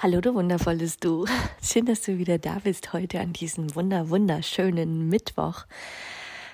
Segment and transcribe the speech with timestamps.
[0.00, 1.26] Hallo, du wundervolles Du.
[1.60, 5.66] Schön, dass du wieder da bist heute an diesem wunder, wunderschönen Mittwoch.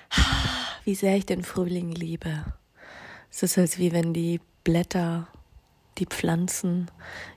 [0.83, 2.43] Wie sehr ich den Frühling liebe.
[3.29, 5.27] Es ist, als wie wenn die Blätter,
[5.99, 6.89] die Pflanzen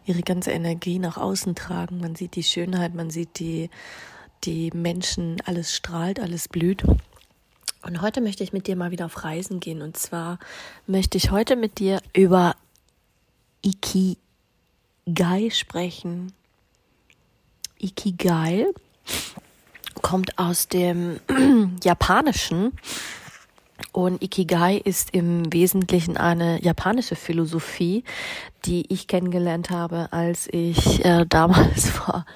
[0.06, 2.00] ihre ganze Energie nach außen tragen.
[2.00, 3.68] Man sieht die Schönheit, man sieht die,
[4.44, 6.84] die Menschen, alles strahlt, alles blüht.
[7.82, 9.82] Und heute möchte ich mit dir mal wieder auf Reisen gehen.
[9.82, 10.38] Und zwar
[10.86, 12.56] möchte ich heute mit dir über
[13.62, 14.16] Iki
[15.08, 16.32] Ikigai sprechen.
[17.80, 18.66] Ikigai
[20.02, 21.18] kommt aus dem
[21.82, 22.72] Japanischen
[23.92, 28.04] und Ikigai ist im Wesentlichen eine japanische Philosophie,
[28.66, 32.26] die ich kennengelernt habe, als ich äh, damals vor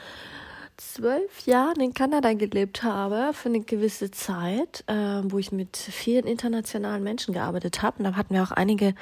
[0.83, 6.27] zwölf Jahren in Kanada gelebt habe, für eine gewisse Zeit, äh, wo ich mit vielen
[6.27, 7.99] internationalen Menschen gearbeitet habe.
[7.99, 8.95] Und da hatten wir auch einige,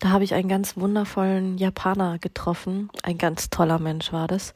[0.00, 2.90] da habe ich einen ganz wundervollen Japaner getroffen.
[3.02, 4.54] Ein ganz toller Mensch war das.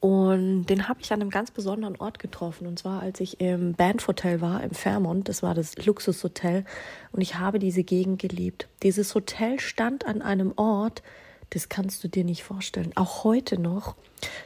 [0.00, 2.66] Und den habe ich an einem ganz besonderen Ort getroffen.
[2.66, 5.28] Und zwar, als ich im Bandhotel war, im Fairmont.
[5.28, 6.64] Das war das Luxushotel.
[7.12, 8.68] Und ich habe diese Gegend geliebt.
[8.82, 11.02] Dieses Hotel stand an einem Ort,
[11.54, 12.90] das kannst du dir nicht vorstellen.
[12.96, 13.94] Auch heute noch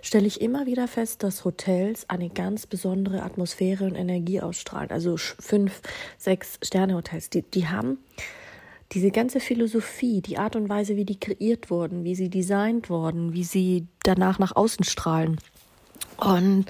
[0.02, 4.90] stelle ich immer wieder fest, dass Hotels eine ganz besondere Atmosphäre und Energie ausstrahlen.
[4.90, 5.80] Also fünf,
[6.18, 7.98] sechs Sterne Hotels, die, die haben
[8.92, 13.32] diese ganze Philosophie, die Art und Weise, wie die kreiert wurden, wie sie designt wurden,
[13.32, 15.38] wie sie danach nach außen strahlen.
[16.18, 16.66] Und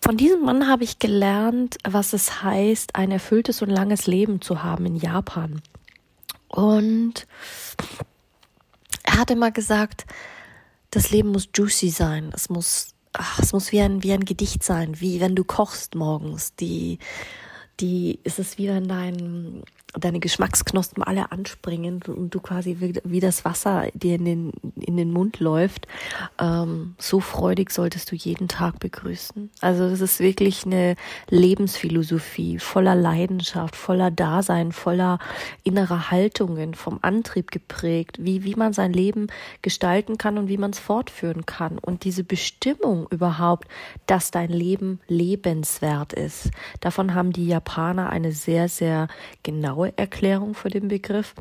[0.00, 4.62] von diesem Mann habe ich gelernt, was es heißt, ein erfülltes und langes Leben zu
[4.62, 5.60] haben in Japan.
[6.48, 7.26] Und
[9.16, 10.04] er hat immer gesagt,
[10.90, 12.30] das Leben muss juicy sein.
[12.34, 15.94] Es muss, ach, es muss wie ein, wie ein Gedicht sein, wie wenn du kochst
[15.94, 16.54] morgens.
[16.56, 16.98] Die,
[17.80, 19.62] die, ist es wie wenn dein,
[19.98, 25.10] deine Geschmacksknospen alle anspringen und du quasi wie, das Wasser dir in den, in den
[25.10, 25.86] Mund läuft.
[26.38, 29.50] Ähm, so freudig solltest du jeden Tag begrüßen.
[29.60, 30.96] Also das ist wirklich eine
[31.30, 35.18] Lebensphilosophie voller Leidenschaft, voller Dasein, voller
[35.64, 39.28] innerer Haltungen, vom Antrieb geprägt, wie, wie man sein Leben
[39.62, 41.78] gestalten kann und wie man es fortführen kann.
[41.78, 43.66] Und diese Bestimmung überhaupt,
[44.06, 49.08] dass dein Leben lebenswert ist, davon haben die Japaner eine sehr, sehr
[49.42, 51.34] genaue Erklärung für den Begriff.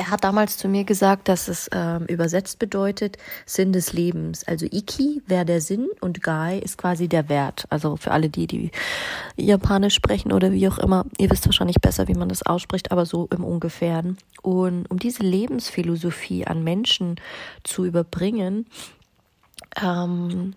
[0.00, 4.46] Er hat damals zu mir gesagt, dass es ähm, übersetzt bedeutet Sinn des Lebens.
[4.46, 7.64] Also Iki wäre der Sinn und Gai ist quasi der Wert.
[7.68, 8.70] Also für alle die, die
[9.36, 13.06] Japanisch sprechen oder wie auch immer, ihr wisst wahrscheinlich besser, wie man das ausspricht, aber
[13.06, 14.18] so im Ungefähren.
[14.40, 17.16] Und um diese Lebensphilosophie an Menschen
[17.64, 18.66] zu überbringen,
[19.82, 20.54] ähm,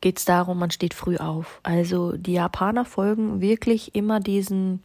[0.00, 1.60] geht es darum, man steht früh auf.
[1.62, 4.82] Also die Japaner folgen wirklich immer diesen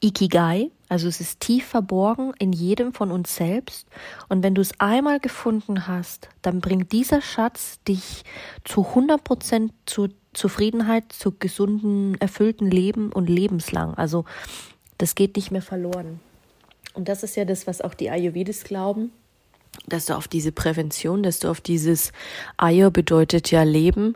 [0.00, 3.88] Ikigai, also es ist tief verborgen in jedem von uns selbst.
[4.28, 8.24] Und wenn du es einmal gefunden hast, dann bringt dieser Schatz dich
[8.64, 13.94] zu 100 Prozent zur Zufriedenheit, zu gesunden, erfüllten Leben und lebenslang.
[13.94, 14.24] Also
[14.98, 16.20] das geht nicht mehr verloren.
[16.92, 19.10] Und das ist ja das, was auch die Ayurvedis glauben,
[19.86, 22.12] dass du auf diese Prävention, dass du auf dieses
[22.56, 24.14] Ayur bedeutet ja Leben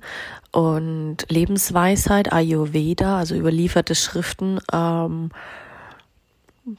[0.53, 5.31] und Lebensweisheit, Ayurveda, also überlieferte Schriften, ähm,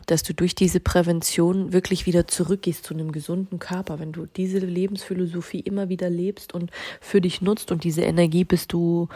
[0.06, 4.00] dass du durch diese Prävention wirklich wieder zurückgehst zu einem gesunden Körper.
[4.00, 8.74] Wenn du diese Lebensphilosophie immer wieder lebst und für dich nutzt und diese Energie bist
[8.74, 9.08] du,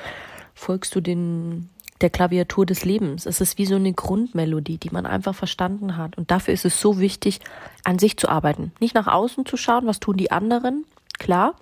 [0.54, 1.70] folgst du den,
[2.02, 3.26] der Klaviatur des Lebens.
[3.26, 6.18] Es ist wie so eine Grundmelodie, die man einfach verstanden hat.
[6.18, 7.40] Und dafür ist es so wichtig,
[7.84, 8.72] an sich zu arbeiten.
[8.80, 10.86] Nicht nach außen zu schauen, was tun die anderen,
[11.18, 11.56] klar.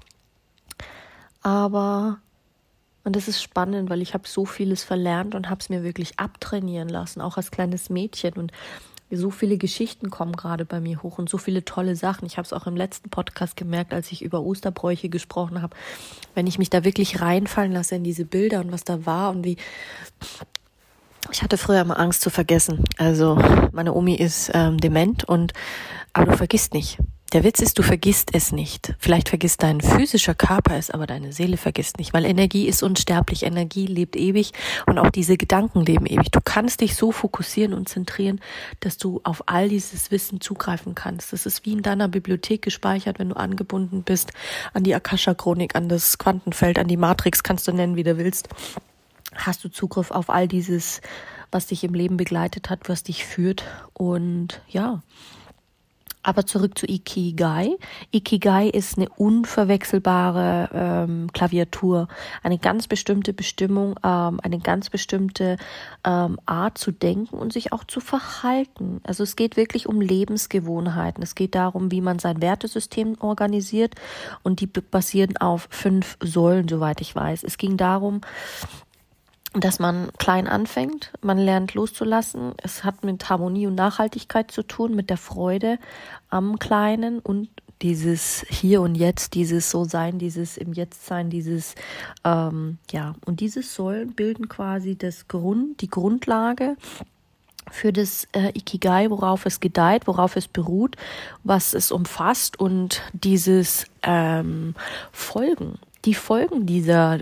[1.43, 2.19] Aber
[3.03, 6.19] und das ist spannend, weil ich habe so vieles verlernt und habe es mir wirklich
[6.19, 8.33] abtrainieren lassen, auch als kleines Mädchen.
[8.35, 8.51] Und
[9.17, 12.25] so viele Geschichten kommen gerade bei mir hoch und so viele tolle Sachen.
[12.25, 15.75] Ich habe es auch im letzten Podcast gemerkt, als ich über Osterbräuche gesprochen habe.
[16.33, 19.43] Wenn ich mich da wirklich reinfallen lasse in diese Bilder und was da war und
[19.43, 19.57] wie.
[21.31, 22.83] Ich hatte früher immer Angst zu vergessen.
[22.97, 23.37] Also
[23.71, 25.53] meine Omi ist ähm, dement und
[26.13, 26.97] aber du vergisst nicht.
[27.33, 28.93] Der Witz ist, du vergisst es nicht.
[28.99, 33.43] Vielleicht vergisst dein physischer Körper es, aber deine Seele vergisst nicht, weil Energie ist unsterblich,
[33.43, 34.51] Energie lebt ewig
[34.85, 36.29] und auch diese Gedanken leben ewig.
[36.31, 38.41] Du kannst dich so fokussieren und zentrieren,
[38.81, 41.31] dass du auf all dieses Wissen zugreifen kannst.
[41.31, 44.33] Das ist wie in deiner Bibliothek gespeichert, wenn du angebunden bist
[44.73, 48.49] an die Akasha-Chronik, an das Quantenfeld, an die Matrix, kannst du nennen, wie du willst.
[49.33, 50.99] Hast du Zugriff auf all dieses,
[51.49, 53.63] was dich im Leben begleitet hat, was dich führt
[53.93, 55.01] und ja,
[56.23, 57.77] aber zurück zu Ikigai.
[58.11, 62.07] Ikigai ist eine unverwechselbare ähm, Klaviatur,
[62.43, 65.57] eine ganz bestimmte Bestimmung, ähm, eine ganz bestimmte
[66.05, 69.01] ähm, Art zu denken und sich auch zu verhalten.
[69.03, 71.23] Also es geht wirklich um Lebensgewohnheiten.
[71.23, 73.95] Es geht darum, wie man sein Wertesystem organisiert
[74.43, 77.43] und die basieren auf fünf Säulen, soweit ich weiß.
[77.43, 78.21] Es ging darum,
[79.53, 82.53] dass man klein anfängt, man lernt loszulassen.
[82.57, 85.77] Es hat mit Harmonie und Nachhaltigkeit zu tun, mit der Freude
[86.29, 87.49] am Kleinen und
[87.81, 91.75] dieses Hier und Jetzt, dieses So-Sein, dieses im Jetzt-Sein, dieses,
[92.23, 96.77] ähm, ja, und dieses Säulen bilden quasi das Grund, die Grundlage
[97.71, 100.95] für das äh, Ikigai, worauf es gedeiht, worauf es beruht,
[101.43, 104.75] was es umfasst und dieses ähm,
[105.11, 107.19] Folgen, die Folgen dieser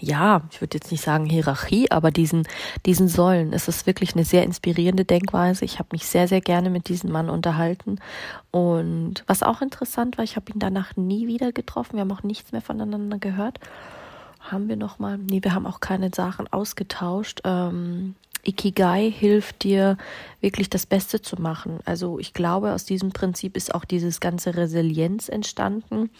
[0.00, 2.46] ja, ich würde jetzt nicht sagen Hierarchie, aber diesen,
[2.86, 3.52] diesen Säulen.
[3.52, 5.64] Es ist wirklich eine sehr inspirierende Denkweise.
[5.64, 7.98] Ich habe mich sehr, sehr gerne mit diesem Mann unterhalten.
[8.50, 11.94] Und was auch interessant war, ich habe ihn danach nie wieder getroffen.
[11.94, 13.58] Wir haben auch nichts mehr voneinander gehört.
[14.40, 15.18] Haben wir noch mal?
[15.18, 17.40] Nee, wir haben auch keine Sachen ausgetauscht.
[17.44, 18.14] Ähm,
[18.48, 19.98] Ikigai hilft dir
[20.40, 21.80] wirklich das Beste zu machen.
[21.84, 26.10] Also ich glaube, aus diesem Prinzip ist auch dieses ganze Resilienz entstanden,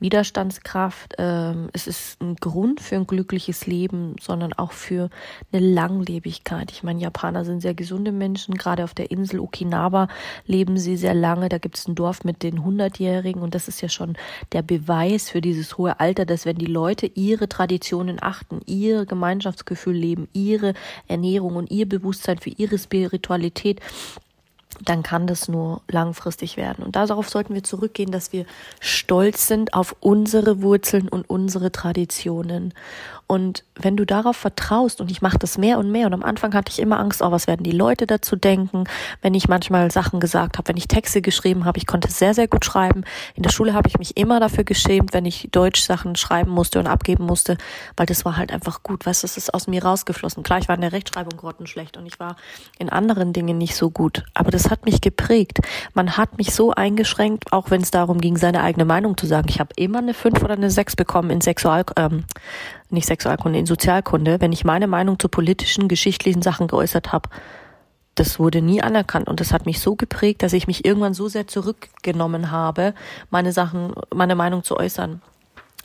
[0.00, 1.14] Widerstandskraft.
[1.18, 5.08] Ähm, es ist ein Grund für ein glückliches Leben, sondern auch für
[5.52, 6.72] eine Langlebigkeit.
[6.72, 8.56] Ich meine, Japaner sind sehr gesunde Menschen.
[8.56, 10.08] Gerade auf der Insel Okinawa
[10.46, 11.48] leben sie sehr lange.
[11.48, 14.16] Da gibt es ein Dorf mit den Hundertjährigen und das ist ja schon
[14.52, 19.94] der Beweis für dieses hohe Alter, dass wenn die Leute ihre Traditionen achten, ihr Gemeinschaftsgefühl
[19.94, 20.74] leben, ihre
[21.06, 23.80] Ernährung und ihr Bewusstsein für ihre Spiritualität,
[24.84, 26.84] dann kann das nur langfristig werden.
[26.84, 28.46] Und darauf sollten wir zurückgehen, dass wir
[28.80, 32.72] stolz sind auf unsere Wurzeln und unsere Traditionen
[33.30, 36.52] und wenn du darauf vertraust, und ich mache das mehr und mehr, und am Anfang
[36.52, 38.86] hatte ich immer Angst, oh, was werden die Leute dazu denken,
[39.22, 42.48] wenn ich manchmal Sachen gesagt habe, wenn ich Texte geschrieben habe, ich konnte sehr, sehr
[42.48, 43.04] gut schreiben.
[43.36, 46.80] In der Schule habe ich mich immer dafür geschämt, wenn ich Deutsch Sachen schreiben musste
[46.80, 47.56] und abgeben musste,
[47.96, 50.42] weil das war halt einfach gut, weißt du, es ist aus mir rausgeflossen.
[50.42, 52.34] Klar, ich war in der Rechtschreibung grottenschlecht und ich war
[52.80, 55.60] in anderen Dingen nicht so gut, aber das hat mich geprägt.
[55.94, 59.48] Man hat mich so eingeschränkt, auch wenn es darum ging, seine eigene Meinung zu sagen.
[59.48, 62.24] Ich habe immer eine 5 oder eine 6 bekommen in Sexual, ähm,
[62.90, 67.30] nicht Sexualkunde, in Sozialkunde, wenn ich meine Meinung zu politischen, geschichtlichen Sachen geäußert habe.
[68.16, 71.28] Das wurde nie anerkannt und das hat mich so geprägt, dass ich mich irgendwann so
[71.28, 72.94] sehr zurückgenommen habe,
[73.30, 75.22] meine Sachen, meine Meinung zu äußern.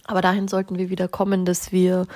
[0.05, 2.07] Aber dahin sollten wir wieder kommen, dass wir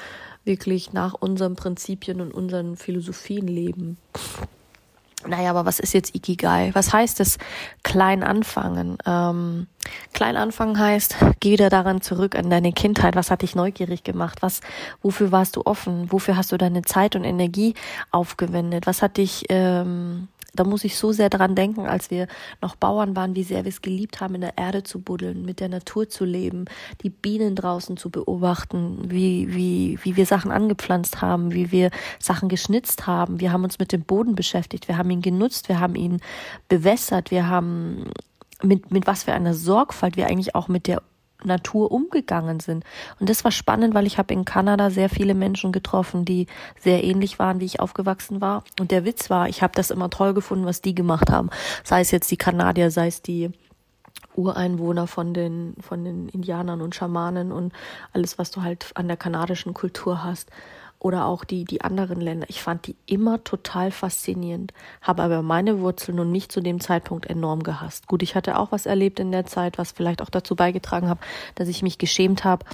[0.44, 3.98] wirklich nach unseren Prinzipien und unseren Philosophien leben.
[5.28, 6.72] Naja, aber was ist jetzt Ikigai?
[6.74, 7.38] Was heißt es
[7.84, 8.98] klein anfangen?
[9.06, 9.68] Ähm,
[10.14, 13.16] klein anfangen heißt, geh wieder daran zurück an deine Kindheit.
[13.16, 14.42] Was hat dich neugierig gemacht?
[14.42, 14.62] Was,
[15.02, 16.10] wofür warst du offen?
[16.12, 17.74] Wofür hast du deine Zeit und Energie
[18.12, 18.88] aufgewendet?
[18.88, 22.28] Was hat dich ähm, da muss ich so sehr dran denken, als wir
[22.62, 25.60] noch Bauern waren, wie sehr wir es geliebt haben, in der Erde zu buddeln, mit
[25.60, 26.66] der Natur zu leben,
[27.04, 32.50] die Bienen draußen zu beobachten, wie, wie, wie wir Sachen angepflanzt haben, wie wir Sachen
[32.50, 33.40] geschnitzt haben.
[33.40, 36.20] Wir haben uns mit dem Boden beschäftigt, wir haben ihn genutzt, wir haben ihn
[36.68, 38.12] bewässert, wir haben
[38.62, 41.02] mit, mit was für einer Sorgfalt wir eigentlich auch mit der
[41.44, 42.84] Natur umgegangen sind.
[43.20, 46.48] Und das war spannend, weil ich habe in Kanada sehr viele Menschen getroffen, die
[46.80, 48.64] sehr ähnlich waren, wie ich aufgewachsen war.
[48.80, 51.50] Und der Witz war, ich habe das immer toll gefunden, was die gemacht haben.
[51.84, 53.52] Sei es jetzt die Kanadier, sei es die
[54.36, 57.74] Ureinwohner von den, von den Indianern und Schamanen und
[58.14, 60.50] alles, was du halt an der kanadischen Kultur hast
[61.00, 62.46] oder auch die, die anderen Länder.
[62.50, 67.26] Ich fand die immer total faszinierend, habe aber meine Wurzeln und mich zu dem Zeitpunkt
[67.26, 68.08] enorm gehasst.
[68.08, 71.20] Gut, ich hatte auch was erlebt in der Zeit, was vielleicht auch dazu beigetragen hat,
[71.56, 72.66] dass ich mich geschämt habe.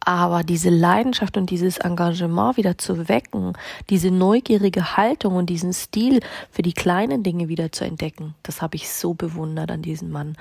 [0.00, 3.52] Aber diese Leidenschaft und dieses Engagement wieder zu wecken,
[3.90, 8.76] diese neugierige Haltung und diesen Stil für die kleinen Dinge wieder zu entdecken, das habe
[8.76, 10.36] ich so bewundert an diesem Mann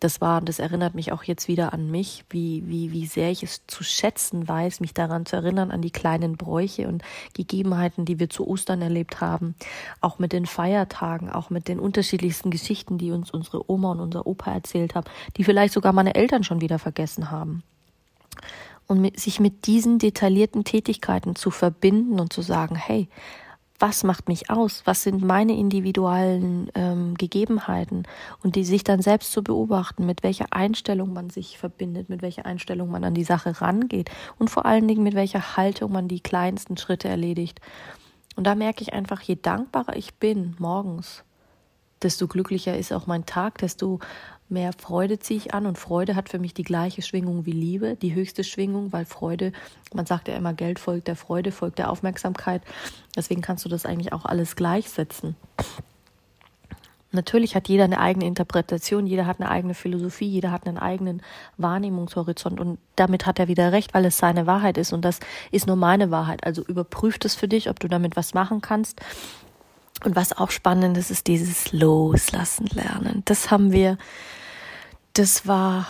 [0.00, 3.42] das war, das erinnert mich auch jetzt wieder an mich, wie, wie, wie sehr ich
[3.42, 7.02] es zu schätzen weiß, mich daran zu erinnern, an die kleinen Bräuche und
[7.34, 9.54] Gegebenheiten, die wir zu Ostern erlebt haben.
[10.00, 14.26] Auch mit den Feiertagen, auch mit den unterschiedlichsten Geschichten, die uns unsere Oma und unser
[14.26, 17.62] Opa erzählt haben, die vielleicht sogar meine Eltern schon wieder vergessen haben.
[18.86, 23.08] Und mit, sich mit diesen detaillierten Tätigkeiten zu verbinden und zu sagen, hey,
[23.80, 28.04] was macht mich aus, was sind meine individuellen ähm, Gegebenheiten
[28.42, 32.46] und die sich dann selbst zu beobachten, mit welcher Einstellung man sich verbindet, mit welcher
[32.46, 36.20] Einstellung man an die Sache rangeht und vor allen Dingen mit welcher Haltung man die
[36.20, 37.60] kleinsten Schritte erledigt.
[38.36, 41.24] Und da merke ich einfach, je dankbarer ich bin morgens,
[42.02, 44.00] desto glücklicher ist auch mein Tag, desto
[44.48, 47.96] mehr Freude ziehe ich an und Freude hat für mich die gleiche Schwingung wie Liebe,
[47.96, 49.52] die höchste Schwingung, weil Freude,
[49.94, 52.62] man sagt ja immer, Geld folgt der Freude, folgt der Aufmerksamkeit.
[53.16, 55.36] Deswegen kannst du das eigentlich auch alles gleichsetzen.
[57.12, 61.22] Natürlich hat jeder eine eigene Interpretation, jeder hat eine eigene Philosophie, jeder hat einen eigenen
[61.56, 65.18] Wahrnehmungshorizont und damit hat er wieder recht, weil es seine Wahrheit ist und das
[65.50, 66.44] ist nur meine Wahrheit.
[66.44, 69.00] Also überprüf es für dich, ob du damit was machen kannst.
[70.04, 73.22] Und was auch spannend ist, ist dieses Loslassen lernen.
[73.26, 73.98] Das haben wir
[75.14, 75.86] das war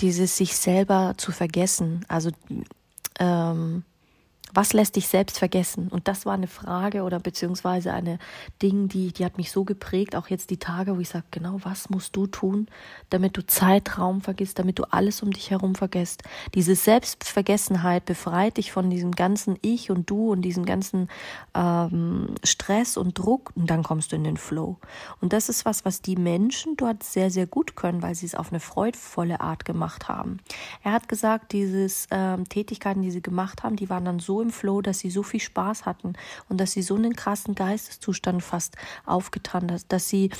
[0.00, 2.04] dieses sich selber zu vergessen.
[2.08, 2.30] Also
[3.18, 3.84] ähm,
[4.54, 5.88] was lässt dich selbst vergessen?
[5.88, 8.18] Und das war eine Frage oder beziehungsweise eine
[8.62, 11.58] Ding, die, die hat mich so geprägt, auch jetzt die Tage, wo ich sage, genau,
[11.62, 12.68] was musst du tun,
[13.10, 16.22] damit du Zeitraum vergisst, damit du alles um dich herum vergisst.
[16.54, 21.08] Diese Selbstvergessenheit befreit dich von diesem ganzen Ich und Du und diesem ganzen
[21.54, 24.76] ähm, Stress und Druck und dann kommst du in den Flow.
[25.20, 28.34] Und das ist was, was die Menschen dort sehr, sehr gut können, weil sie es
[28.34, 30.38] auf eine freudvolle Art gemacht haben.
[30.82, 34.50] Er hat gesagt, diese ähm, Tätigkeiten, die sie gemacht haben, die waren dann so im
[34.50, 36.14] Flow, dass sie so viel Spaß hatten
[36.48, 38.76] und dass sie so einen krassen Geisteszustand fast
[39.06, 40.30] aufgetan hat, dass sie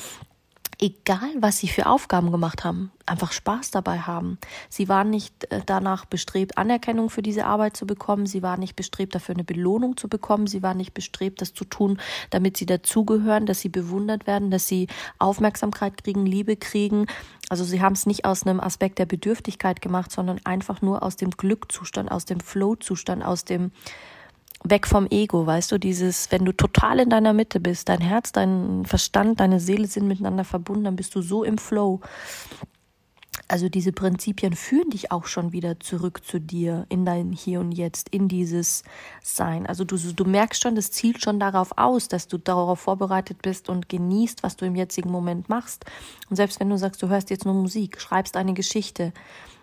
[0.81, 4.39] egal was sie für Aufgaben gemacht haben, einfach Spaß dabei haben.
[4.69, 8.27] Sie waren nicht äh, danach bestrebt, Anerkennung für diese Arbeit zu bekommen.
[8.27, 10.47] Sie waren nicht bestrebt, dafür eine Belohnung zu bekommen.
[10.47, 11.99] Sie waren nicht bestrebt, das zu tun,
[12.31, 14.87] damit sie dazugehören, dass sie bewundert werden, dass sie
[15.19, 17.07] Aufmerksamkeit kriegen, Liebe kriegen.
[17.49, 21.17] Also sie haben es nicht aus einem Aspekt der Bedürftigkeit gemacht, sondern einfach nur aus
[21.17, 23.73] dem Glückzustand, aus dem Flow-Zustand, aus dem
[24.65, 28.33] weg vom Ego, weißt du, dieses, wenn du total in deiner Mitte bist, dein Herz,
[28.33, 32.01] dein Verstand, deine Seele sind miteinander verbunden, dann bist du so im Flow.
[33.51, 37.73] Also diese Prinzipien führen dich auch schon wieder zurück zu dir, in dein Hier und
[37.73, 38.83] Jetzt, in dieses
[39.23, 39.67] Sein.
[39.67, 43.71] Also du, du merkst schon, das zielt schon darauf aus, dass du darauf vorbereitet bist
[43.71, 45.87] und genießt, was du im jetzigen Moment machst.
[46.29, 49.15] Und selbst wenn du sagst, du hörst jetzt nur Musik, schreibst eine Geschichte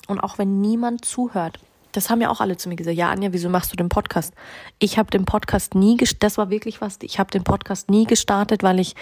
[0.07, 1.59] und auch wenn niemand zuhört,
[1.95, 2.97] das haben ja auch alle zu mir gesagt.
[2.97, 4.33] Ja, Anja, wieso machst du den Podcast?
[4.79, 8.63] Ich habe den Podcast nie, das war wirklich was, ich habe den Podcast nie gestartet,
[8.63, 8.95] weil ich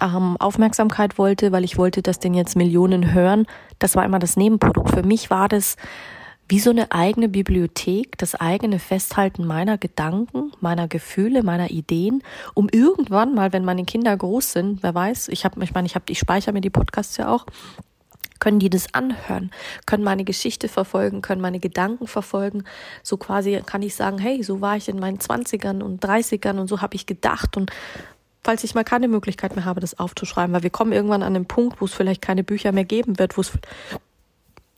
[0.00, 3.46] ähm, Aufmerksamkeit wollte, weil ich wollte, dass den jetzt Millionen hören.
[3.78, 4.90] Das war immer das Nebenprodukt.
[4.90, 5.76] Für mich war das
[6.48, 12.22] wie so eine eigene Bibliothek, das eigene Festhalten meiner Gedanken, meiner Gefühle, meiner Ideen,
[12.52, 15.94] um irgendwann mal, wenn meine Kinder groß sind, wer weiß, ich habe, ich meine, ich
[15.94, 17.46] habe, ich speichere mir die Podcasts ja auch,
[18.40, 19.50] können die das anhören,
[19.86, 22.64] können meine Geschichte verfolgen, können meine Gedanken verfolgen.
[23.02, 26.68] So quasi kann ich sagen, hey, so war ich in meinen Zwanzigern und Dreißigern und
[26.68, 27.70] so habe ich gedacht und
[28.42, 31.46] falls ich mal keine Möglichkeit mehr habe, das aufzuschreiben, weil wir kommen irgendwann an den
[31.46, 33.52] Punkt, wo es vielleicht keine Bücher mehr geben wird, wo es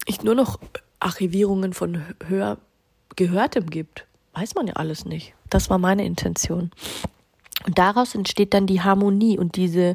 [0.06, 0.60] ich nur noch
[1.00, 2.58] Archivierungen von Hör
[3.16, 4.06] Gehörtem gibt.
[4.34, 5.34] Weiß man ja alles nicht.
[5.48, 6.70] Das war meine Intention.
[7.64, 9.94] Und daraus entsteht dann die Harmonie und diese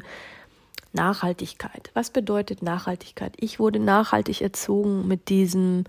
[0.92, 1.90] Nachhaltigkeit.
[1.94, 3.32] Was bedeutet Nachhaltigkeit?
[3.38, 5.84] Ich wurde nachhaltig erzogen mit diesem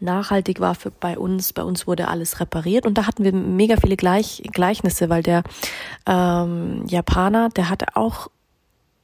[0.00, 3.76] nachhaltig war für bei uns, bei uns wurde alles repariert und da hatten wir mega
[3.76, 5.42] viele Gleich, Gleichnisse, weil der
[6.06, 8.28] ähm, Japaner, der hatte auch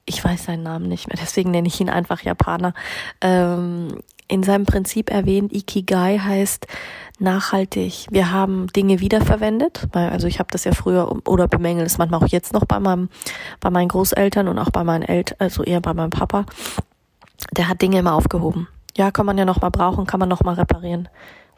[0.08, 2.74] ich weiß seinen Namen nicht mehr, deswegen nenne ich ihn einfach Japaner,
[3.20, 6.66] ähm, in seinem Prinzip erwähnt, Ikigai heißt
[7.18, 8.06] nachhaltig.
[8.10, 9.88] Wir haben Dinge wiederverwendet.
[9.92, 13.08] Also ich habe das ja früher oder bemängel es manchmal auch jetzt noch bei meinem,
[13.60, 16.44] bei meinen Großeltern und auch bei meinen Eltern, also eher bei meinem Papa.
[17.56, 18.68] Der hat Dinge immer aufgehoben.
[18.96, 21.08] Ja, kann man ja noch mal brauchen, kann man noch mal reparieren.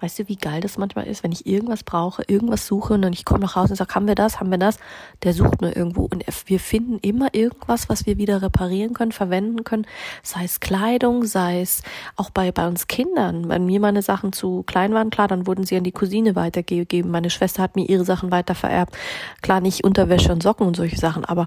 [0.01, 3.13] Weißt du, wie geil das manchmal ist, wenn ich irgendwas brauche, irgendwas suche und dann
[3.13, 4.79] ich komme nach Hause und sage, haben wir das, haben wir das?
[5.23, 9.65] Der sucht nur irgendwo und wir finden immer irgendwas, was wir wieder reparieren können, verwenden
[9.65, 9.87] können.
[10.23, 11.83] Sei es Kleidung, sei es
[12.17, 13.49] auch bei, bei uns Kindern.
[13.49, 17.11] Wenn mir meine Sachen zu klein waren, klar, dann wurden sie an die Cousine weitergegeben.
[17.11, 18.97] Meine Schwester hat mir ihre Sachen weiter vererbt.
[19.43, 21.47] Klar, nicht Unterwäsche und Socken und solche Sachen, aber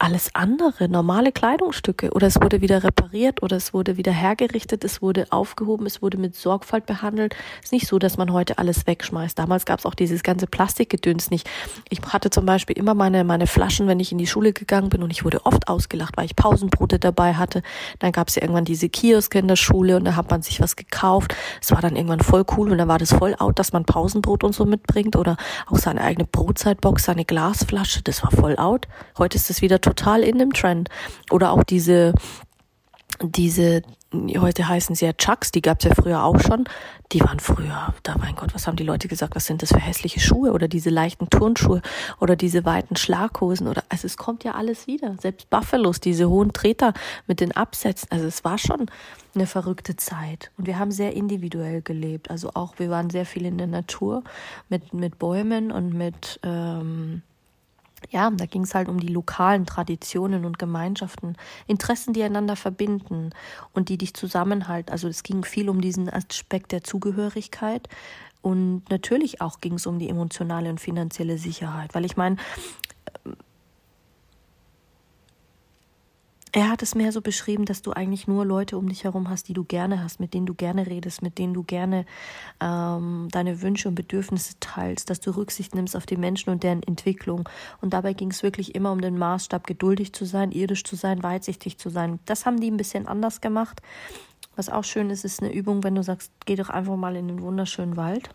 [0.00, 5.02] alles andere, normale Kleidungsstücke oder es wurde wieder repariert oder es wurde wieder hergerichtet, es
[5.02, 7.36] wurde aufgehoben, es wurde mit Sorgfalt behandelt.
[7.58, 9.38] Es ist nicht so, dass man heute alles wegschmeißt.
[9.38, 11.48] Damals gab es auch dieses ganze Plastikgedöns nicht.
[11.90, 15.02] Ich hatte zum Beispiel immer meine, meine Flaschen, wenn ich in die Schule gegangen bin
[15.02, 17.62] und ich wurde oft ausgelacht, weil ich Pausenbrote dabei hatte.
[17.98, 20.62] Dann gab es ja irgendwann diese Kioske in der Schule und da hat man sich
[20.62, 21.36] was gekauft.
[21.60, 24.44] Es war dann irgendwann voll cool und dann war das voll out, dass man Pausenbrot
[24.44, 28.00] und so mitbringt oder auch seine eigene Brotzeitbox, seine Glasflasche.
[28.02, 28.88] Das war voll out.
[29.18, 30.88] Heute ist das wieder total in dem Trend.
[31.30, 32.14] Oder auch diese,
[33.22, 33.82] diese
[34.12, 36.64] heute heißen sie ja Chucks, die gab's ja früher auch schon.
[37.12, 39.78] Die waren früher, da mein Gott, was haben die Leute gesagt, was sind das für
[39.78, 41.80] hässliche Schuhe oder diese leichten Turnschuhe
[42.20, 45.16] oder diese weiten Schlaghosen oder also es kommt ja alles wieder.
[45.20, 46.92] Selbst Buffalos, diese hohen Treter
[47.26, 48.86] mit den Absätzen, also es war schon
[49.34, 52.30] eine verrückte Zeit und wir haben sehr individuell gelebt.
[52.30, 54.22] Also auch wir waren sehr viel in der Natur
[54.68, 57.22] mit mit Bäumen und mit ähm,
[58.08, 63.30] ja, da ging es halt um die lokalen Traditionen und Gemeinschaften, Interessen, die einander verbinden
[63.72, 64.90] und die dich zusammenhalten.
[64.90, 67.88] Also es ging viel um diesen Aspekt der Zugehörigkeit
[68.42, 72.36] und natürlich auch ging es um die emotionale und finanzielle Sicherheit, weil ich meine,
[76.52, 79.48] er hat es mehr so beschrieben, dass du eigentlich nur Leute um dich herum hast,
[79.48, 82.06] die du gerne hast, mit denen du gerne redest, mit denen du gerne
[82.60, 86.82] ähm, deine Wünsche und Bedürfnisse teilst, dass du Rücksicht nimmst auf die Menschen und deren
[86.82, 87.48] Entwicklung.
[87.80, 91.22] Und dabei ging es wirklich immer um den Maßstab, geduldig zu sein, irdisch zu sein,
[91.22, 92.18] weitsichtig zu sein.
[92.24, 93.80] Das haben die ein bisschen anders gemacht.
[94.56, 97.28] Was auch schön ist, ist eine Übung, wenn du sagst, geh doch einfach mal in
[97.28, 98.30] den wunderschönen Wald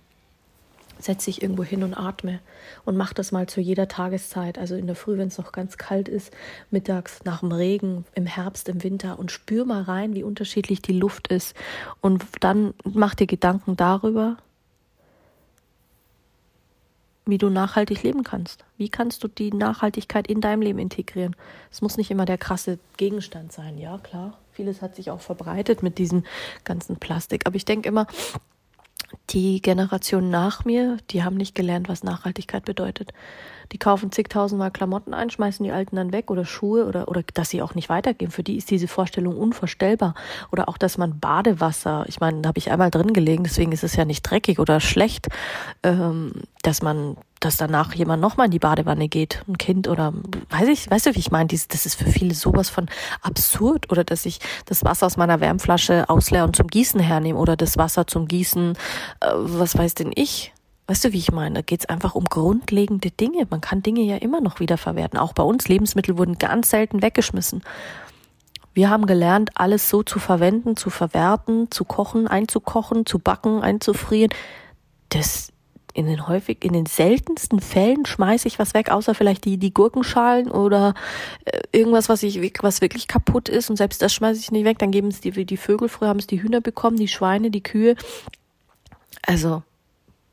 [1.06, 2.40] setze ich irgendwo hin und atme
[2.84, 4.58] und mach das mal zu jeder Tageszeit.
[4.58, 6.34] Also in der Früh, wenn es noch ganz kalt ist,
[6.72, 10.94] mittags nach dem Regen, im Herbst, im Winter und spür mal rein, wie unterschiedlich die
[10.94, 11.56] Luft ist.
[12.02, 14.38] Und dann mach dir Gedanken darüber,
[17.26, 18.64] wie du nachhaltig leben kannst.
[18.78, 21.36] Wie kannst du die Nachhaltigkeit in deinem Leben integrieren?
[21.72, 24.38] Es muss nicht immer der krasse Gegenstand sein, ja klar.
[24.52, 26.24] Vieles hat sich auch verbreitet mit diesem
[26.64, 27.46] ganzen Plastik.
[27.46, 28.08] Aber ich denke immer,
[29.30, 33.12] die Generation nach mir, die haben nicht gelernt, was Nachhaltigkeit bedeutet.
[33.72, 37.50] Die kaufen zigtausendmal Klamotten ein, schmeißen die alten dann weg oder Schuhe oder, oder dass
[37.50, 38.32] sie auch nicht weitergeben.
[38.32, 40.14] Für die ist diese Vorstellung unvorstellbar.
[40.52, 43.84] Oder auch, dass man Badewasser, ich meine, da habe ich einmal drin gelegen, deswegen ist
[43.84, 45.30] es ja nicht dreckig oder schlecht,
[45.84, 50.14] ähm, dass man dass danach jemand nochmal in die Badewanne geht, ein Kind oder
[50.50, 52.88] weiß ich, weißt du, wie ich meine, das ist für viele sowas von
[53.22, 57.56] absurd oder dass ich das Wasser aus meiner Wärmflasche ausleere und zum Gießen hernehme oder
[57.56, 58.74] das Wasser zum Gießen,
[59.22, 60.54] äh, was weiß denn ich?
[60.88, 61.56] Weißt du, wie ich meine?
[61.56, 63.46] Da geht es einfach um grundlegende Dinge.
[63.50, 65.20] Man kann Dinge ja immer noch wiederverwerten.
[65.20, 67.64] Auch bei uns Lebensmittel wurden ganz selten weggeschmissen.
[68.74, 74.32] Wir haben gelernt, alles so zu verwenden, zu verwerten, zu kochen, einzukochen, zu backen, einzufrieren.
[75.10, 75.54] Das
[75.96, 79.74] in den häufig, in den seltensten Fällen schmeiße ich was weg, außer vielleicht die, die
[79.74, 80.94] Gurkenschalen oder
[81.46, 83.70] äh, irgendwas, was ich, was wirklich kaputt ist.
[83.70, 84.78] Und selbst das schmeiße ich nicht weg.
[84.78, 85.88] Dann geben es die, die Vögel.
[85.88, 87.96] Früher haben es die Hühner bekommen, die Schweine, die Kühe.
[89.26, 89.64] Also,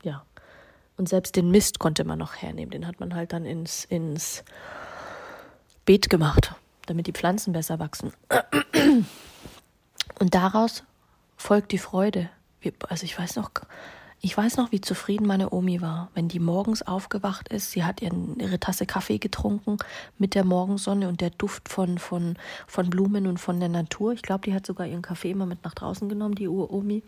[0.03, 0.25] ja.
[0.97, 2.71] Und selbst den Mist konnte man noch hernehmen.
[2.71, 4.43] Den hat man halt dann ins, ins
[5.85, 6.55] Beet gemacht,
[6.87, 8.11] damit die Pflanzen besser wachsen.
[10.19, 10.83] Und daraus
[11.37, 12.29] folgt die Freude.
[12.89, 13.51] Also ich weiß noch,
[14.25, 17.71] ich weiß noch, wie zufrieden meine Omi war, wenn die morgens aufgewacht ist.
[17.71, 19.77] Sie hat ihre Tasse Kaffee getrunken
[20.17, 24.13] mit der Morgensonne und der Duft von, von, von Blumen und von der Natur.
[24.13, 27.03] Ich glaube, die hat sogar ihren Kaffee immer mit nach draußen genommen, die Uromi.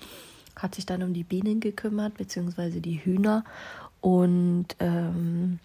[0.58, 3.46] Hat sich dann um die Bienen gekümmert, beziehungsweise die Hühner.
[4.02, 5.60] Und ähm,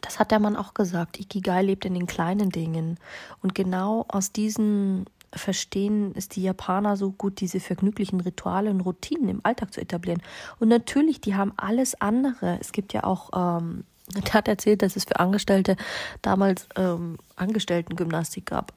[0.00, 1.20] das hat der Mann auch gesagt.
[1.20, 2.98] Ikigai lebt in den kleinen Dingen.
[3.40, 9.28] Und genau aus diesen verstehen es die Japaner so gut, diese vergnüglichen Rituale und Routinen
[9.28, 10.22] im Alltag zu etablieren.
[10.58, 12.58] Und natürlich, die haben alles andere.
[12.60, 13.84] Es gibt ja auch, ähm,
[14.32, 15.76] hat erzählt, dass es für Angestellte
[16.20, 18.72] damals ähm, Angestellten-Gymnastik gab.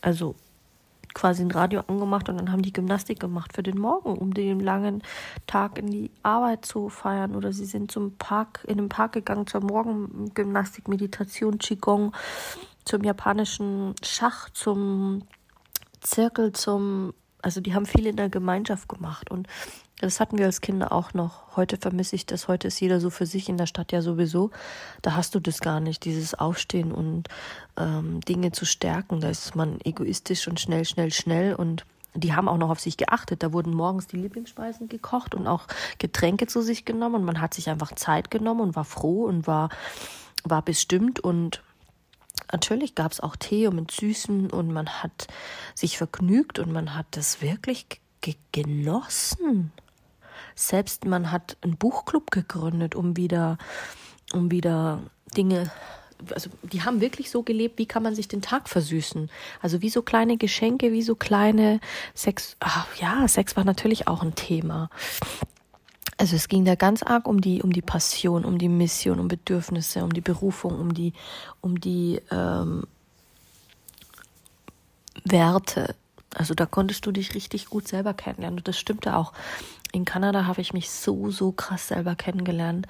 [0.00, 0.34] Also
[1.14, 4.60] quasi ein Radio angemacht und dann haben die Gymnastik gemacht für den Morgen, um den
[4.60, 5.02] langen
[5.46, 7.34] Tag in die Arbeit zu feiern.
[7.34, 12.12] Oder sie sind zum Park, in den Park gegangen zur Morgengymnastik, Meditation, Qigong,
[12.84, 15.22] zum japanischen Schach, zum
[16.00, 19.48] Zirkel zum, also die haben viel in der Gemeinschaft gemacht und
[20.00, 21.56] das hatten wir als Kinder auch noch.
[21.56, 22.46] Heute vermisse ich das.
[22.46, 24.52] Heute ist jeder so für sich in der Stadt ja sowieso.
[25.02, 27.28] Da hast du das gar nicht, dieses Aufstehen und
[27.76, 29.20] ähm, Dinge zu stärken.
[29.20, 31.84] Da ist man egoistisch und schnell, schnell, schnell und
[32.14, 33.42] die haben auch noch auf sich geachtet.
[33.42, 35.66] Da wurden morgens die Lieblingsspeisen gekocht und auch
[35.98, 39.46] Getränke zu sich genommen und man hat sich einfach Zeit genommen und war froh und
[39.48, 39.68] war,
[40.44, 41.62] war bestimmt und
[42.52, 45.28] Natürlich gab es auch Tee und mit Süßen und man hat
[45.74, 47.86] sich vergnügt und man hat das wirklich
[48.52, 49.72] genossen.
[50.54, 53.58] Selbst man hat einen Buchclub gegründet, um wieder,
[54.32, 55.02] um wieder
[55.36, 55.70] Dinge
[56.34, 59.30] also die haben wirklich so gelebt, wie kann man sich den Tag versüßen?
[59.60, 61.80] Also wie so kleine Geschenke, wie so kleine
[62.14, 62.56] Sex.
[62.60, 64.90] Ach, ja, Sex war natürlich auch ein Thema.
[66.18, 69.28] Also es ging da ganz arg um die, um die Passion, um die Mission, um
[69.28, 71.12] Bedürfnisse, um die Berufung, um die,
[71.60, 72.82] um die ähm,
[75.24, 75.94] Werte.
[76.34, 78.58] Also da konntest du dich richtig gut selber kennenlernen.
[78.58, 79.32] Und das stimmte auch.
[79.92, 82.86] in Kanada habe ich mich so, so krass selber kennengelernt.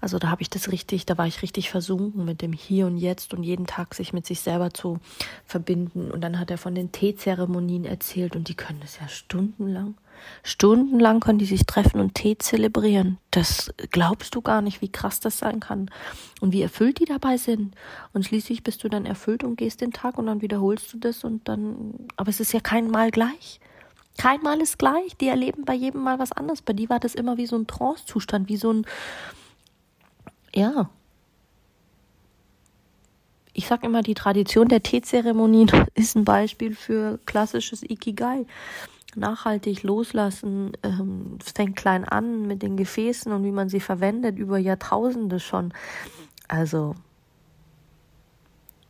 [0.00, 2.98] Also da habe ich das richtig, da war ich richtig versunken mit dem Hier und
[2.98, 5.00] Jetzt und jeden Tag sich mit sich selber zu
[5.44, 6.10] verbinden.
[6.10, 9.96] Und dann hat er von den Teezeremonien erzählt und die können das ja stundenlang.
[10.42, 13.18] Stundenlang können die sich treffen und Tee zelebrieren.
[13.30, 15.90] Das glaubst du gar nicht, wie krass das sein kann
[16.40, 17.74] und wie erfüllt die dabei sind.
[18.12, 21.24] Und schließlich bist du dann erfüllt und gehst den Tag und dann wiederholst du das
[21.24, 23.60] und dann, aber es ist ja kein Mal gleich.
[24.18, 25.16] Kein Mal ist gleich.
[25.16, 26.60] Die erleben bei jedem Mal was anderes.
[26.60, 28.86] Bei die war das immer wie so ein Trance-Zustand, wie so ein,
[30.54, 30.90] ja.
[33.52, 38.44] Ich sag immer, die Tradition der Teezeremonien ist ein Beispiel für klassisches Ikigai.
[39.18, 44.58] Nachhaltig loslassen, ähm, fängt klein an mit den Gefäßen und wie man sie verwendet über
[44.58, 45.72] Jahrtausende schon.
[46.48, 46.94] Also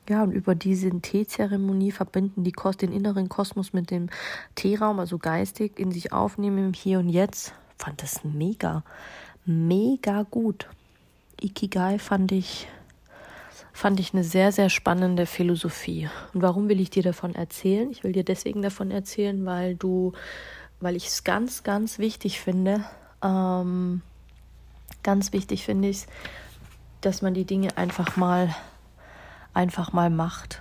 [0.08, 4.08] ja, und über diese Teezeremonie verbinden die Kos den inneren Kosmos mit dem
[4.54, 7.52] Teeraum, also geistig in sich aufnehmen im Hier und Jetzt.
[7.76, 8.84] Fand das mega,
[9.44, 10.66] mega gut.
[11.40, 12.68] Ikigai fand ich,
[13.78, 16.10] fand ich eine sehr, sehr spannende Philosophie.
[16.34, 17.88] Und warum will ich dir davon erzählen?
[17.92, 20.14] Ich will dir deswegen davon erzählen, weil du,
[20.80, 22.84] weil ich es ganz, ganz wichtig finde,
[23.22, 24.02] ähm,
[25.04, 26.06] ganz wichtig finde ich,
[27.02, 28.52] dass man die Dinge einfach mal,
[29.54, 30.60] einfach mal macht.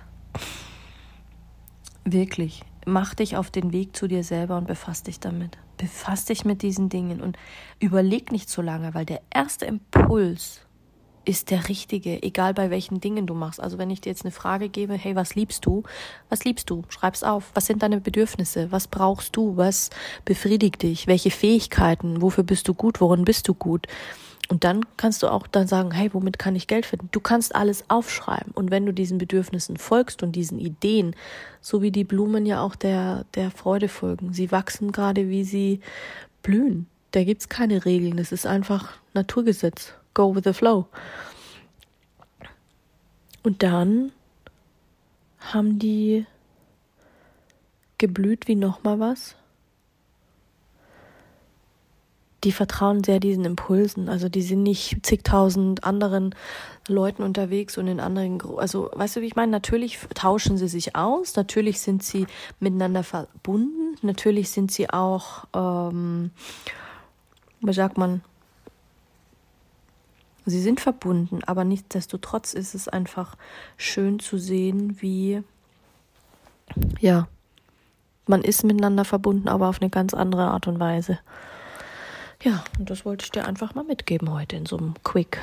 [2.04, 2.62] Wirklich.
[2.86, 5.58] Mach dich auf den Weg zu dir selber und befass dich damit.
[5.76, 7.36] Befass dich mit diesen Dingen und
[7.80, 10.60] überleg nicht so lange, weil der erste Impuls
[11.28, 13.60] ist der richtige, egal bei welchen Dingen du machst.
[13.60, 15.82] Also wenn ich dir jetzt eine Frage gebe, hey, was liebst du?
[16.30, 16.84] Was liebst du?
[16.88, 17.50] Schreib's auf.
[17.52, 18.72] Was sind deine Bedürfnisse?
[18.72, 19.58] Was brauchst du?
[19.58, 19.90] Was
[20.24, 21.06] befriedigt dich?
[21.06, 22.22] Welche Fähigkeiten?
[22.22, 23.02] Wofür bist du gut?
[23.02, 23.86] Worin bist du gut?
[24.48, 27.10] Und dann kannst du auch dann sagen, hey, womit kann ich Geld verdienen?
[27.12, 28.52] Du kannst alles aufschreiben.
[28.54, 31.14] Und wenn du diesen Bedürfnissen folgst und diesen Ideen,
[31.60, 35.80] so wie die Blumen ja auch der, der Freude folgen, sie wachsen gerade, wie sie
[36.42, 36.86] blühen.
[37.10, 38.16] Da gibt's keine Regeln.
[38.16, 40.86] Das ist einfach Naturgesetz go with the flow.
[43.44, 44.10] Und dann
[45.38, 46.26] haben die
[47.98, 49.36] geblüht wie nochmal was.
[52.44, 54.08] Die vertrauen sehr diesen Impulsen.
[54.08, 56.34] Also die sind nicht zigtausend anderen
[56.88, 59.52] Leuten unterwegs und in anderen, also weißt du, wie ich meine?
[59.52, 62.26] Natürlich tauschen sie sich aus, natürlich sind sie
[62.58, 66.30] miteinander verbunden, natürlich sind sie auch, ähm,
[67.60, 68.22] wie sagt man,
[70.48, 73.36] Sie sind verbunden, aber nichtsdestotrotz ist es einfach
[73.76, 75.42] schön zu sehen, wie,
[77.00, 77.28] ja,
[78.26, 81.18] man ist miteinander verbunden, aber auf eine ganz andere Art und Weise.
[82.42, 85.38] Ja, und das wollte ich dir einfach mal mitgeben heute in so einem Quick,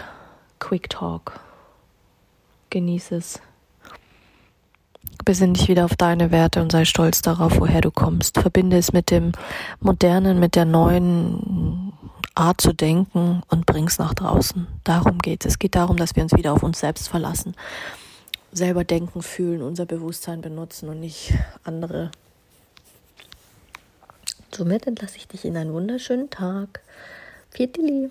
[0.59, 1.39] Quick Talk.
[2.71, 3.41] Genieße es.
[5.23, 8.39] Besinn dich wieder auf deine Werte und sei stolz darauf, woher du kommst.
[8.39, 9.33] Verbinde es mit dem
[9.79, 11.84] modernen, mit der neuen
[12.35, 14.67] Art zu denken und bring's nach draußen.
[14.83, 15.53] Darum geht es.
[15.53, 17.55] Es geht darum, dass wir uns wieder auf uns selbst verlassen,
[18.51, 22.11] selber denken, fühlen, unser Bewusstsein benutzen und nicht andere.
[24.53, 26.81] Somit entlasse ich dich in einen wunderschönen Tag.
[27.57, 28.09] Liebe.